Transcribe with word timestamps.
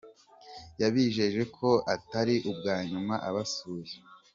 Yabijeje 0.81 1.41
ko 1.55 1.69
atari 1.95 2.35
ubwa 2.49 2.75
nyuma 2.91 3.15
abasuye. 3.29 3.93